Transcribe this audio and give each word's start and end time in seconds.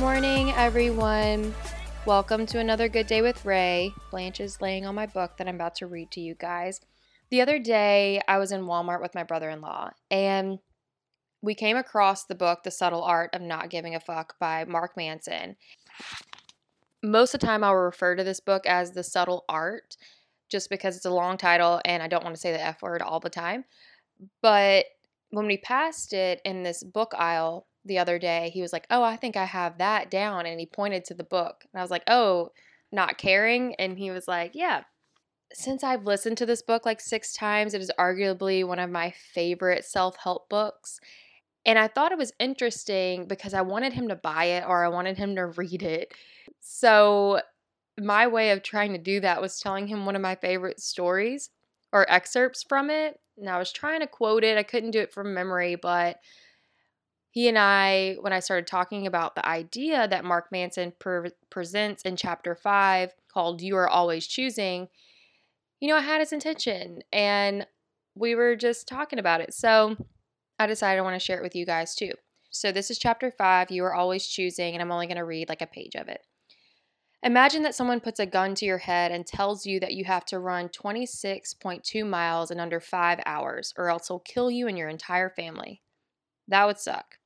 Morning, 0.00 0.52
everyone. 0.52 1.52
Welcome 2.06 2.46
to 2.46 2.60
another 2.60 2.88
Good 2.88 3.08
Day 3.08 3.20
with 3.20 3.44
Ray. 3.44 3.92
Blanche 4.12 4.38
is 4.38 4.60
laying 4.60 4.86
on 4.86 4.94
my 4.94 5.06
book 5.06 5.36
that 5.36 5.48
I'm 5.48 5.56
about 5.56 5.74
to 5.76 5.88
read 5.88 6.12
to 6.12 6.20
you 6.20 6.36
guys. 6.36 6.80
The 7.30 7.40
other 7.40 7.58
day, 7.58 8.20
I 8.28 8.38
was 8.38 8.52
in 8.52 8.62
Walmart 8.62 9.02
with 9.02 9.16
my 9.16 9.24
brother 9.24 9.50
in 9.50 9.60
law, 9.60 9.90
and 10.08 10.60
we 11.42 11.56
came 11.56 11.76
across 11.76 12.24
the 12.24 12.36
book, 12.36 12.62
The 12.62 12.70
Subtle 12.70 13.02
Art 13.02 13.30
of 13.34 13.42
Not 13.42 13.70
Giving 13.70 13.96
a 13.96 14.00
Fuck 14.00 14.38
by 14.38 14.64
Mark 14.64 14.96
Manson. 14.96 15.56
Most 17.02 17.34
of 17.34 17.40
the 17.40 17.46
time, 17.48 17.64
I'll 17.64 17.74
refer 17.74 18.14
to 18.14 18.22
this 18.22 18.38
book 18.38 18.66
as 18.66 18.92
The 18.92 19.02
Subtle 19.02 19.44
Art 19.48 19.96
just 20.48 20.70
because 20.70 20.96
it's 20.96 21.06
a 21.06 21.10
long 21.10 21.38
title 21.38 21.80
and 21.84 22.04
I 22.04 22.08
don't 22.08 22.22
want 22.22 22.36
to 22.36 22.40
say 22.40 22.52
the 22.52 22.64
F 22.64 22.82
word 22.82 23.02
all 23.02 23.18
the 23.18 23.30
time. 23.30 23.64
But 24.42 24.86
when 25.30 25.46
we 25.46 25.58
passed 25.58 26.12
it 26.12 26.40
in 26.44 26.62
this 26.62 26.84
book 26.84 27.14
aisle 27.18 27.66
the 27.88 27.98
other 27.98 28.18
day, 28.18 28.50
he 28.54 28.62
was 28.62 28.72
like, 28.72 28.86
Oh, 28.90 29.02
I 29.02 29.16
think 29.16 29.36
I 29.36 29.44
have 29.44 29.78
that 29.78 30.10
down. 30.10 30.46
And 30.46 30.60
he 30.60 30.66
pointed 30.66 31.04
to 31.06 31.14
the 31.14 31.24
book. 31.24 31.64
And 31.72 31.80
I 31.80 31.82
was 31.82 31.90
like, 31.90 32.04
Oh, 32.06 32.50
not 32.92 33.18
caring. 33.18 33.74
And 33.76 33.98
he 33.98 34.10
was 34.10 34.28
like, 34.28 34.52
Yeah. 34.54 34.82
Since 35.52 35.82
I've 35.82 36.04
listened 36.04 36.36
to 36.38 36.46
this 36.46 36.62
book 36.62 36.84
like 36.84 37.00
six 37.00 37.32
times, 37.34 37.74
it 37.74 37.80
is 37.80 37.90
arguably 37.98 38.66
one 38.66 38.78
of 38.78 38.90
my 38.90 39.12
favorite 39.34 39.84
self 39.84 40.16
help 40.16 40.48
books. 40.48 41.00
And 41.66 41.78
I 41.78 41.88
thought 41.88 42.12
it 42.12 42.18
was 42.18 42.32
interesting 42.38 43.26
because 43.26 43.54
I 43.54 43.62
wanted 43.62 43.92
him 43.92 44.08
to 44.08 44.16
buy 44.16 44.44
it 44.44 44.64
or 44.66 44.84
I 44.84 44.88
wanted 44.88 45.18
him 45.18 45.34
to 45.36 45.46
read 45.56 45.82
it. 45.82 46.12
So, 46.60 47.40
my 48.00 48.28
way 48.28 48.52
of 48.52 48.62
trying 48.62 48.92
to 48.92 48.98
do 48.98 49.20
that 49.20 49.40
was 49.40 49.58
telling 49.58 49.88
him 49.88 50.06
one 50.06 50.14
of 50.14 50.22
my 50.22 50.36
favorite 50.36 50.80
stories 50.80 51.50
or 51.92 52.10
excerpts 52.10 52.62
from 52.62 52.90
it. 52.90 53.18
And 53.36 53.48
I 53.48 53.58
was 53.58 53.72
trying 53.72 54.00
to 54.00 54.06
quote 54.06 54.44
it. 54.44 54.56
I 54.56 54.62
couldn't 54.62 54.92
do 54.92 55.00
it 55.00 55.12
from 55.12 55.34
memory, 55.34 55.74
but 55.74 56.18
he 57.38 57.46
and 57.46 57.56
I, 57.56 58.16
when 58.20 58.32
I 58.32 58.40
started 58.40 58.66
talking 58.66 59.06
about 59.06 59.36
the 59.36 59.46
idea 59.46 60.08
that 60.08 60.24
Mark 60.24 60.50
Manson 60.50 60.92
pre- 60.98 61.30
presents 61.50 62.02
in 62.02 62.16
chapter 62.16 62.56
five 62.56 63.14
called 63.32 63.62
You 63.62 63.76
Are 63.76 63.88
Always 63.88 64.26
Choosing, 64.26 64.88
you 65.78 65.86
know, 65.86 65.94
I 65.94 66.00
had 66.00 66.18
his 66.18 66.32
intention 66.32 67.02
and 67.12 67.64
we 68.16 68.34
were 68.34 68.56
just 68.56 68.88
talking 68.88 69.20
about 69.20 69.40
it. 69.40 69.54
So 69.54 69.96
I 70.58 70.66
decided 70.66 70.98
I 70.98 71.02
want 71.02 71.14
to 71.14 71.24
share 71.24 71.38
it 71.38 71.44
with 71.44 71.54
you 71.54 71.64
guys 71.64 71.94
too. 71.94 72.10
So 72.50 72.72
this 72.72 72.90
is 72.90 72.98
chapter 72.98 73.30
five, 73.30 73.70
You 73.70 73.84
Are 73.84 73.94
Always 73.94 74.26
Choosing, 74.26 74.74
and 74.74 74.82
I'm 74.82 74.90
only 74.90 75.06
going 75.06 75.16
to 75.18 75.24
read 75.24 75.48
like 75.48 75.62
a 75.62 75.66
page 75.68 75.94
of 75.94 76.08
it. 76.08 76.22
Imagine 77.22 77.62
that 77.62 77.76
someone 77.76 78.00
puts 78.00 78.18
a 78.18 78.26
gun 78.26 78.56
to 78.56 78.66
your 78.66 78.78
head 78.78 79.12
and 79.12 79.24
tells 79.24 79.64
you 79.64 79.78
that 79.78 79.94
you 79.94 80.04
have 80.06 80.24
to 80.24 80.40
run 80.40 80.70
26.2 80.70 82.04
miles 82.04 82.50
in 82.50 82.58
under 82.58 82.80
five 82.80 83.20
hours, 83.24 83.72
or 83.78 83.90
else 83.90 84.08
he'll 84.08 84.18
kill 84.18 84.50
you 84.50 84.66
and 84.66 84.76
your 84.76 84.88
entire 84.88 85.30
family. 85.30 85.82
That 86.48 86.66
would 86.66 86.80
suck. 86.80 87.17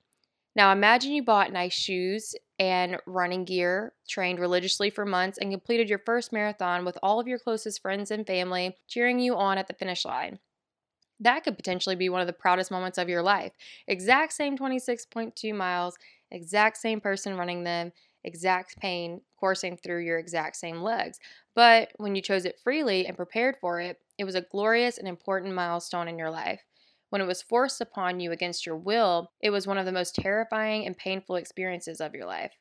Now 0.55 0.72
imagine 0.72 1.12
you 1.12 1.22
bought 1.22 1.53
nice 1.53 1.72
shoes 1.72 2.34
and 2.58 2.98
running 3.06 3.45
gear, 3.45 3.95
trained 4.08 4.39
religiously 4.39 4.91
for 4.91 5.05
months, 5.05 5.39
and 5.39 5.50
completed 5.50 5.89
your 5.89 5.98
first 5.98 6.33
marathon 6.33 6.84
with 6.84 6.98
all 7.03 7.19
of 7.20 7.27
your 7.27 7.39
closest 7.39 7.81
friends 7.83 8.11
and 8.11 8.27
family 8.27 8.77
cheering 8.86 9.19
you 9.19 9.36
on 9.36 9.59
at 9.59 9.67
the 9.67 9.75
finish 9.75 10.05
line. 10.05 10.39
That 11.20 11.44
could 11.44 11.56
potentially 11.56 11.97
be 11.97 12.09
one 12.09 12.20
of 12.20 12.27
the 12.27 12.33
proudest 12.34 12.70
moments 12.70 12.98
of 12.98 13.09
your 13.09 13.22
life. 13.22 13.53
Exact 13.86 14.33
same 14.33 14.56
26.2 14.56 15.55
miles, 15.55 15.97
exact 16.31 16.77
same 16.78 17.00
person 17.00 17.37
running 17.37 17.64
them, 17.64 17.92
exact 18.25 18.78
pain 18.78 19.22
coursing 19.39 19.77
through 19.77 20.00
your 20.05 20.19
exact 20.19 20.56
same 20.56 20.83
legs. 20.83 21.19
But 21.55 21.92
when 21.97 22.14
you 22.14 22.22
chose 22.22 22.44
it 22.44 22.61
freely 22.62 23.06
and 23.06 23.16
prepared 23.16 23.56
for 23.61 23.81
it, 23.81 23.98
it 24.19 24.25
was 24.25 24.34
a 24.34 24.42
glorious 24.42 24.98
and 24.98 25.09
important 25.09 25.55
milestone 25.55 26.09
in 26.09 26.19
your 26.19 26.31
life. 26.31 26.62
When 27.12 27.21
it 27.21 27.27
was 27.27 27.43
forced 27.43 27.83
upon 27.83 28.21
you 28.21 28.33
against 28.33 28.65
your 28.65 28.78
will, 28.78 29.33
it 29.39 29.50
was 29.50 29.67
one 29.67 29.77
of 29.77 29.84
the 29.84 29.93
most 29.93 30.15
terrifying 30.15 30.87
and 30.87 30.97
painful 30.97 31.37
experiences 31.37 32.00
of 32.00 32.15
your 32.15 32.25
life. 32.25 32.55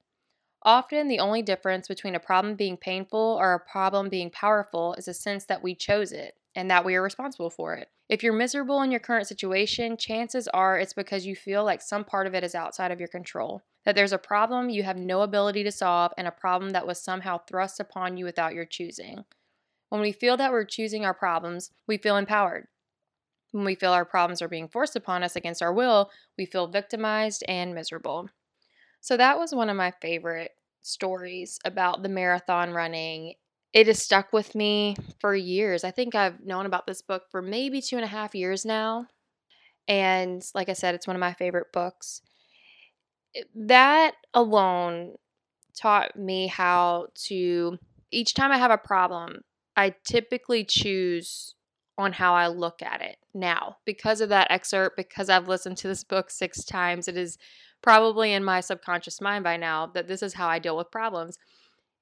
Often, 0.64 1.08
the 1.08 1.20
only 1.20 1.42
difference 1.42 1.88
between 1.88 2.16
a 2.16 2.20
problem 2.20 2.56
being 2.56 2.76
painful 2.76 3.38
or 3.40 3.54
a 3.54 3.72
problem 3.72 4.10
being 4.10 4.30
powerful 4.30 4.94
is 4.96 5.08
a 5.08 5.14
sense 5.14 5.46
that 5.46 5.64
we 5.64 5.74
chose 5.74 6.12
it 6.12 6.34
and 6.54 6.70
that 6.70 6.84
we 6.84 6.96
are 6.96 7.02
responsible 7.02 7.50
for 7.50 7.76
it. 7.76 7.88
If 8.10 8.24
you're 8.24 8.34
miserable 8.34 8.82
in 8.82 8.92
your 8.92 9.00
current 9.00 9.26
situation, 9.26 9.96
chances 9.96 10.50
are 10.50 10.78
it's 10.78 10.92
because 10.92 11.26
you 11.26 11.34
feel 11.34 11.64
like 11.64 11.82
some 11.82 12.04
part 12.04 12.28
of 12.28 12.36
it 12.36 12.44
is 12.44 12.54
outside 12.54 12.92
of 12.92 13.00
your 13.00 13.08
control 13.08 13.62
that 13.86 13.96
there's 13.96 14.12
a 14.12 14.18
problem 14.18 14.70
you 14.70 14.84
have 14.84 14.98
no 14.98 15.22
ability 15.22 15.64
to 15.64 15.72
solve 15.72 16.12
and 16.18 16.28
a 16.28 16.32
problem 16.32 16.72
that 16.72 16.86
was 16.86 17.02
somehow 17.02 17.38
thrust 17.38 17.80
upon 17.80 18.18
you 18.18 18.26
without 18.26 18.54
your 18.54 18.66
choosing. 18.66 19.24
When 19.88 20.02
we 20.02 20.12
feel 20.12 20.36
that 20.36 20.52
we're 20.52 20.66
choosing 20.66 21.06
our 21.06 21.14
problems, 21.14 21.72
we 21.88 21.96
feel 21.96 22.18
empowered. 22.18 22.68
When 23.52 23.66
we 23.66 23.76
feel 23.76 23.92
our 23.92 24.06
problems 24.06 24.42
are 24.42 24.48
being 24.48 24.68
forced 24.70 24.96
upon 24.96 25.24
us 25.24 25.36
against 25.36 25.62
our 25.62 25.74
will, 25.74 26.10
we 26.38 26.46
feel 26.46 26.68
victimized 26.68 27.44
and 27.48 27.74
miserable. 27.76 28.30
So, 29.02 29.18
that 29.18 29.38
was 29.40 29.54
one 29.56 29.70
of 29.70 29.76
my 29.78 29.92
favorite 30.02 30.52
stories 30.82 31.60
about 31.66 32.04
the 32.04 32.10
marathon 32.10 32.72
running. 32.72 33.36
It 33.74 33.88
has 33.88 34.02
stuck 34.02 34.34
with 34.34 34.56
me 34.56 34.96
for 35.20 35.36
years. 35.36 35.84
I 35.84 35.92
think 35.92 36.16
I've 36.16 36.42
known 36.46 36.66
about 36.66 36.88
this 36.88 37.02
book 37.02 37.24
for 37.32 37.42
maybe 37.42 37.82
two 37.82 37.98
and 37.98 38.06
a 38.06 38.10
half 38.10 38.36
years 38.36 38.66
now. 38.66 39.08
And 39.88 40.44
like 40.56 40.70
I 40.70 40.74
said, 40.74 40.96
it's 40.96 41.08
one 41.08 41.16
of 41.16 41.22
my 41.22 41.34
favorite 41.34 41.74
books 41.74 42.22
that 43.56 44.16
alone 44.34 45.16
taught 45.76 46.18
me 46.18 46.48
how 46.48 47.08
to 47.16 47.78
each 48.12 48.34
time 48.34 48.52
I 48.52 48.58
have 48.58 48.72
a 48.72 48.78
problem, 48.78 49.42
I 49.76 49.96
typically 50.06 50.66
choose 50.66 51.56
on 51.98 52.14
how 52.14 52.34
I 52.34 52.48
look 52.48 52.82
at 52.82 53.02
it 53.02 53.18
now. 53.34 53.78
Because 53.86 54.22
of 54.22 54.30
that 54.30 54.50
excerpt, 54.50 54.98
because 54.98 55.30
I've 55.30 55.48
listened 55.48 55.78
to 55.78 55.88
this 55.88 56.04
book 56.04 56.30
six 56.30 56.64
times, 56.64 57.08
it 57.08 57.18
is 57.18 57.38
probably 57.82 58.34
in 58.34 58.44
my 58.44 58.60
subconscious 58.60 59.22
mind 59.22 59.44
by 59.44 59.58
now 59.58 59.88
that 59.88 60.08
this 60.08 60.24
is 60.24 60.34
how 60.34 60.48
I 60.48 60.60
deal 60.60 60.78
with 60.78 60.92
problems 60.92 61.38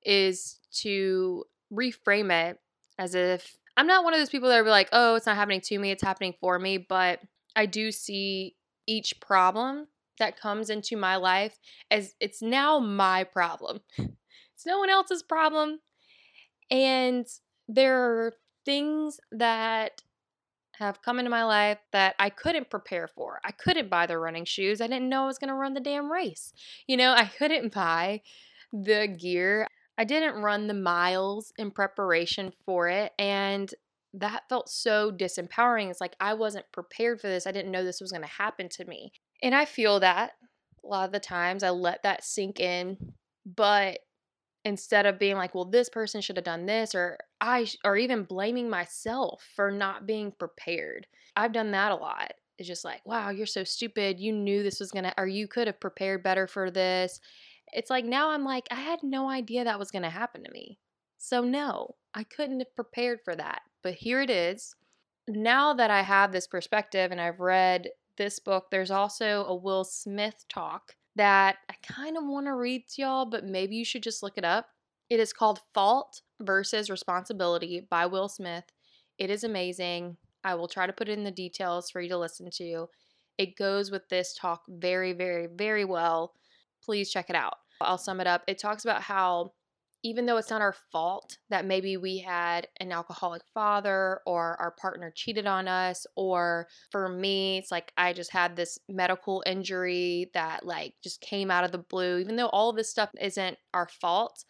is 0.05 0.59
to 0.71 1.43
reframe 1.73 2.31
it 2.31 2.59
as 2.97 3.15
if 3.15 3.57
I'm 3.77 3.87
not 3.87 4.03
one 4.03 4.13
of 4.13 4.19
those 4.19 4.29
people 4.29 4.49
that 4.49 4.59
are 4.59 4.69
like, 4.69 4.89
oh, 4.91 5.15
it's 5.15 5.25
not 5.25 5.37
happening 5.37 5.61
to 5.61 5.79
me, 5.79 5.91
it's 5.91 6.03
happening 6.03 6.33
for 6.41 6.59
me. 6.59 6.77
But 6.77 7.21
I 7.55 7.65
do 7.65 7.91
see 7.91 8.55
each 8.87 9.19
problem 9.21 9.87
that 10.19 10.39
comes 10.39 10.69
into 10.69 10.97
my 10.97 11.15
life 11.15 11.57
as 11.89 12.13
it's 12.19 12.41
now 12.41 12.79
my 12.79 13.23
problem. 13.23 13.79
Hmm. 13.95 14.05
It's 14.53 14.65
no 14.65 14.79
one 14.79 14.89
else's 14.89 15.23
problem. 15.23 15.79
And 16.69 17.25
there 17.69 17.97
are 17.97 18.33
things 18.69 19.19
that 19.31 20.03
have 20.77 21.01
come 21.01 21.17
into 21.17 21.31
my 21.31 21.43
life 21.43 21.79
that 21.91 22.13
I 22.19 22.29
couldn't 22.29 22.69
prepare 22.69 23.07
for. 23.07 23.39
I 23.43 23.49
couldn't 23.49 23.89
buy 23.89 24.05
the 24.05 24.19
running 24.19 24.45
shoes. 24.45 24.79
I 24.79 24.85
didn't 24.85 25.09
know 25.09 25.23
I 25.23 25.25
was 25.25 25.39
going 25.39 25.47
to 25.47 25.55
run 25.55 25.73
the 25.73 25.79
damn 25.79 26.11
race. 26.11 26.53
You 26.85 26.95
know, 26.95 27.13
I 27.13 27.25
couldn't 27.25 27.73
buy 27.73 28.21
the 28.71 29.07
gear. 29.07 29.65
I 29.97 30.03
didn't 30.03 30.43
run 30.43 30.67
the 30.67 30.75
miles 30.75 31.51
in 31.57 31.71
preparation 31.71 32.53
for 32.63 32.89
it. 32.89 33.11
And 33.17 33.73
that 34.13 34.43
felt 34.49 34.69
so 34.69 35.11
disempowering. 35.11 35.89
It's 35.89 35.99
like 35.99 36.15
I 36.19 36.35
wasn't 36.35 36.71
prepared 36.71 37.19
for 37.19 37.27
this. 37.27 37.47
I 37.47 37.51
didn't 37.51 37.71
know 37.71 37.83
this 37.83 38.01
was 38.01 38.11
going 38.11 38.21
to 38.21 38.27
happen 38.27 38.69
to 38.69 38.85
me. 38.85 39.13
And 39.41 39.55
I 39.55 39.65
feel 39.65 39.99
that 40.01 40.33
a 40.83 40.87
lot 40.87 41.07
of 41.07 41.11
the 41.11 41.19
times 41.19 41.63
I 41.63 41.71
let 41.71 42.03
that 42.03 42.23
sink 42.23 42.59
in, 42.59 42.97
but 43.47 43.97
instead 44.65 45.05
of 45.05 45.19
being 45.19 45.37
like, 45.37 45.55
well, 45.55 45.65
this 45.65 45.89
person 45.89 46.21
should 46.21 46.37
have 46.37 46.45
done 46.45 46.65
this, 46.65 46.93
or 46.93 47.17
I, 47.39 47.67
or 47.83 47.97
even 47.97 48.23
blaming 48.23 48.69
myself 48.69 49.47
for 49.55 49.71
not 49.71 50.05
being 50.05 50.31
prepared. 50.31 51.07
I've 51.35 51.53
done 51.53 51.71
that 51.71 51.91
a 51.91 51.95
lot. 51.95 52.33
It's 52.57 52.67
just 52.67 52.83
like, 52.83 53.05
wow, 53.05 53.29
you're 53.29 53.45
so 53.45 53.63
stupid. 53.63 54.19
You 54.19 54.33
knew 54.33 54.63
this 54.63 54.79
was 54.79 54.91
gonna, 54.91 55.13
or 55.17 55.27
you 55.27 55.47
could 55.47 55.67
have 55.67 55.79
prepared 55.79 56.23
better 56.23 56.45
for 56.45 56.69
this. 56.69 57.21
It's 57.71 57.89
like 57.89 58.03
now 58.03 58.31
I'm 58.31 58.43
like, 58.43 58.67
I 58.71 58.75
had 58.75 58.99
no 59.03 59.29
idea 59.29 59.63
that 59.63 59.79
was 59.79 59.91
gonna 59.91 60.09
happen 60.09 60.43
to 60.43 60.51
me. 60.51 60.77
So, 61.17 61.41
no, 61.41 61.95
I 62.13 62.23
couldn't 62.23 62.59
have 62.59 62.75
prepared 62.75 63.19
for 63.23 63.35
that. 63.35 63.61
But 63.81 63.93
here 63.93 64.21
it 64.21 64.29
is. 64.29 64.75
Now 65.27 65.73
that 65.73 65.91
I 65.91 66.01
have 66.01 66.31
this 66.31 66.47
perspective 66.47 67.11
and 67.11 67.21
I've 67.21 67.39
read 67.39 67.89
this 68.17 68.39
book, 68.39 68.71
there's 68.71 68.91
also 68.91 69.45
a 69.45 69.55
Will 69.55 69.83
Smith 69.83 70.43
talk 70.49 70.95
that 71.19 71.57
I 71.69 71.73
kind 71.83 72.15
of 72.15 72.23
want 72.23 72.45
to 72.45 72.55
read 72.55 72.87
to 72.87 73.01
y'all, 73.01 73.25
but 73.25 73.43
maybe 73.43 73.75
you 73.75 73.83
should 73.83 74.03
just 74.03 74.23
look 74.23 74.37
it 74.37 74.45
up. 74.45 74.67
It 75.09 75.19
is 75.19 75.33
called 75.33 75.59
Fault 75.73 76.21
versus 76.39 76.89
Responsibility 76.89 77.85
by 77.89 78.05
Will 78.05 78.29
Smith. 78.29 78.63
It 79.17 79.29
is 79.29 79.43
amazing. 79.43 80.15
I 80.45 80.55
will 80.55 80.69
try 80.69 80.87
to 80.87 80.93
put 80.93 81.09
in 81.09 81.25
the 81.25 81.31
details 81.31 81.91
for 81.91 81.99
you 81.99 82.07
to 82.07 82.17
listen 82.17 82.49
to. 82.51 82.87
It 83.37 83.57
goes 83.57 83.91
with 83.91 84.07
this 84.07 84.33
talk 84.33 84.61
very, 84.69 85.11
very, 85.11 85.47
very 85.53 85.83
well. 85.83 86.35
Please 86.81 87.11
check 87.11 87.29
it 87.29 87.35
out. 87.35 87.55
I'll 87.81 87.97
sum 87.97 88.21
it 88.21 88.27
up. 88.27 88.43
It 88.47 88.57
talks 88.57 88.85
about 88.85 89.01
how 89.01 89.51
even 90.03 90.25
though 90.25 90.37
it's 90.37 90.49
not 90.49 90.61
our 90.61 90.75
fault 90.91 91.37
that 91.49 91.65
maybe 91.65 91.97
we 91.97 92.19
had 92.19 92.67
an 92.79 92.91
alcoholic 92.91 93.41
father 93.53 94.21
or 94.25 94.55
our 94.59 94.71
partner 94.79 95.11
cheated 95.13 95.45
on 95.45 95.67
us 95.67 96.05
or 96.15 96.67
for 96.89 97.09
me 97.09 97.57
it's 97.57 97.71
like 97.71 97.91
I 97.97 98.13
just 98.13 98.31
had 98.31 98.55
this 98.55 98.79
medical 98.87 99.43
injury 99.45 100.29
that 100.33 100.65
like 100.65 100.93
just 101.03 101.19
came 101.21 101.51
out 101.51 101.63
of 101.63 101.71
the 101.71 101.77
blue 101.77 102.19
even 102.19 102.35
though 102.35 102.47
all 102.47 102.69
of 102.69 102.75
this 102.75 102.89
stuff 102.89 103.09
isn't 103.19 103.57
our 103.73 103.87
fault 103.87 104.45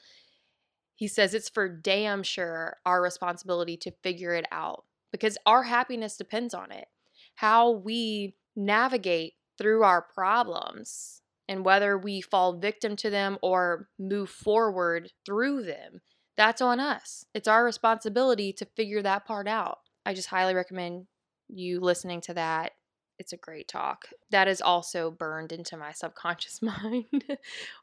he 1.00 1.08
says 1.08 1.34
it's 1.34 1.48
for 1.48 1.70
damn 1.70 2.24
sure 2.24 2.76
our 2.86 3.02
responsibility 3.02 3.78
to 3.78 3.92
figure 4.04 4.34
it 4.34 4.46
out 4.52 4.84
because 5.14 5.38
our 5.46 5.64
happiness 5.64 6.18
depends 6.18 6.54
on 6.54 6.74
it. 6.74 6.90
How 7.36 7.72
we 7.72 8.36
navigate 8.56 9.36
through 9.58 9.84
our 9.84 10.02
problems 10.02 11.22
And 11.50 11.66
whether 11.66 11.98
we 11.98 12.22
fall 12.22 12.54
victim 12.54 12.96
to 12.98 13.10
them 13.10 13.40
or 13.42 13.90
move 13.98 14.30
forward 14.30 15.12
through 15.26 15.64
them, 15.64 16.02
that's 16.38 16.62
on 16.62 16.80
us. 16.80 17.26
It's 17.34 17.48
our 17.48 17.66
responsibility 17.66 18.54
to 18.54 18.68
figure 18.78 19.02
that 19.02 19.26
part 19.26 19.48
out. 19.48 19.80
I 20.06 20.14
just 20.14 20.30
highly 20.30 20.54
recommend 20.54 21.08
you 21.50 21.80
listening 21.80 22.22
to 22.22 22.36
that. 22.36 22.74
It's 23.18 23.34
a 23.34 23.38
great 23.38 23.68
talk. 23.68 24.06
That 24.30 24.48
is 24.48 24.62
also 24.62 25.10
burned 25.10 25.52
into 25.52 25.76
my 25.76 25.92
subconscious 25.92 26.62
mind 26.62 27.26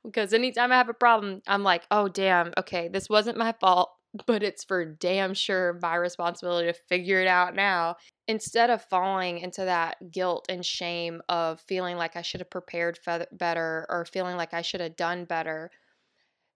because 0.04 0.32
anytime 0.32 0.70
I 0.70 0.76
have 0.76 0.88
a 0.88 0.94
problem, 0.94 1.42
I'm 1.48 1.64
like, 1.64 1.86
oh, 1.90 2.08
damn, 2.08 2.54
okay, 2.56 2.86
this 2.86 3.10
wasn't 3.10 3.36
my 3.36 3.52
fault 3.60 3.90
but 4.26 4.42
it's 4.42 4.64
for 4.64 4.84
damn 4.84 5.34
sure 5.34 5.78
my 5.82 5.94
responsibility 5.96 6.72
to 6.72 6.78
figure 6.88 7.20
it 7.20 7.28
out 7.28 7.54
now. 7.54 7.96
Instead 8.28 8.70
of 8.70 8.82
falling 8.82 9.38
into 9.38 9.64
that 9.64 9.96
guilt 10.10 10.46
and 10.48 10.64
shame 10.64 11.22
of 11.28 11.60
feeling 11.60 11.96
like 11.96 12.16
I 12.16 12.22
should 12.22 12.40
have 12.40 12.50
prepared 12.50 12.98
better 13.32 13.86
or 13.88 14.04
feeling 14.04 14.36
like 14.36 14.52
I 14.52 14.62
should 14.62 14.80
have 14.80 14.96
done 14.96 15.24
better, 15.24 15.70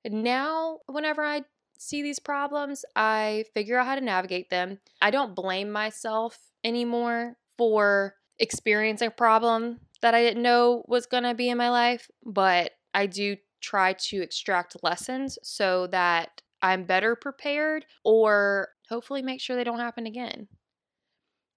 now 0.04 0.78
whenever 0.86 1.24
I 1.24 1.42
see 1.78 2.02
these 2.02 2.18
problems, 2.18 2.84
I 2.96 3.44
figure 3.54 3.78
out 3.78 3.86
how 3.86 3.94
to 3.94 4.00
navigate 4.00 4.50
them. 4.50 4.78
I 5.00 5.10
don't 5.10 5.34
blame 5.34 5.70
myself 5.70 6.38
anymore 6.64 7.36
for 7.56 8.14
experiencing 8.38 9.08
a 9.08 9.12
problem 9.12 9.80
that 10.02 10.14
I 10.14 10.22
didn't 10.22 10.42
know 10.42 10.84
was 10.88 11.06
going 11.06 11.24
to 11.24 11.34
be 11.34 11.48
in 11.50 11.58
my 11.58 11.70
life, 11.70 12.10
but 12.24 12.72
I 12.94 13.06
do 13.06 13.36
try 13.60 13.92
to 13.92 14.22
extract 14.22 14.82
lessons 14.82 15.38
so 15.42 15.86
that 15.88 16.42
I'm 16.62 16.84
better 16.84 17.16
prepared 17.16 17.86
or 18.04 18.68
hopefully 18.88 19.22
make 19.22 19.40
sure 19.40 19.56
they 19.56 19.64
don't 19.64 19.78
happen 19.78 20.06
again. 20.06 20.48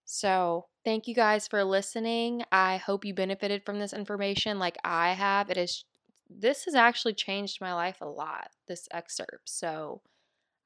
So, 0.05 0.67
thank 0.83 1.07
you 1.07 1.15
guys 1.15 1.47
for 1.47 1.63
listening. 1.63 2.43
I 2.51 2.77
hope 2.77 3.05
you 3.05 3.13
benefited 3.13 3.63
from 3.65 3.79
this 3.79 3.93
information 3.93 4.59
like 4.59 4.77
I 4.83 5.13
have. 5.13 5.49
It 5.49 5.57
is 5.57 5.85
this 6.29 6.65
has 6.65 6.73
actually 6.75 7.13
changed 7.13 7.61
my 7.61 7.73
life 7.73 7.97
a 8.01 8.07
lot, 8.07 8.49
this 8.67 8.87
excerpt. 8.91 9.49
So, 9.49 10.01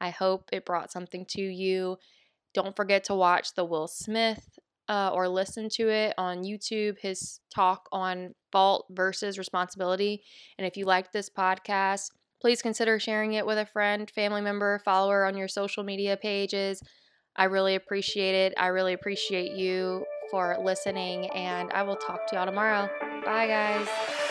I 0.02 0.12
hope 0.12 0.50
it 0.52 0.66
brought 0.66 0.92
something 0.92 1.26
to 1.30 1.42
you. 1.42 1.98
Don't 2.54 2.76
forget 2.76 3.04
to 3.06 3.16
watch 3.16 3.54
the 3.56 3.66
Will 3.66 3.88
Smith 3.88 4.60
uh, 4.90 5.12
or 5.14 5.28
listen 5.28 5.70
to 5.70 5.90
it 5.90 6.14
on 6.18 6.44
YouTube, 6.44 6.98
his 7.00 7.40
talk 7.54 7.88
on 7.92 8.36
fault 8.52 8.88
versus 8.92 9.38
responsibility. 9.38 10.24
And 10.58 10.68
if 10.68 10.78
you 10.78 10.86
like 10.86 11.12
this 11.12 11.30
podcast, 11.30 12.12
Please 12.40 12.62
consider 12.62 13.00
sharing 13.00 13.34
it 13.34 13.46
with 13.46 13.58
a 13.58 13.66
friend, 13.66 14.10
family 14.12 14.42
member, 14.42 14.80
follower 14.86 15.26
on 15.26 15.38
your 15.38 15.48
social 15.48 15.84
media 15.84 16.18
pages. 16.18 16.82
I 17.36 17.46
really 17.46 17.76
appreciate 17.76 18.36
it. 18.36 18.54
I 18.58 18.68
really 18.68 18.94
appreciate 18.94 19.52
you 19.52 20.06
for 20.32 20.58
listening, 20.64 21.30
and 21.32 21.72
I 21.72 21.84
will 21.84 21.96
talk 21.96 22.28
to 22.28 22.36
y'all 22.36 22.46
tomorrow. 22.46 22.90
Bye, 23.24 23.48
guys. 23.48 24.27